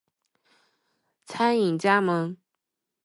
[1.27, 2.35] 餐饮加盟